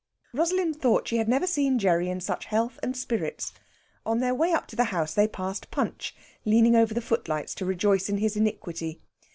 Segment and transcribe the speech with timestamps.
[0.33, 3.53] Rosalind thought she had never seen Gerry in such health and spirits.
[4.03, 7.65] On their way up to the house they passed Punch, leaning over the footlights to
[7.65, 8.99] rejoice in his iniquity.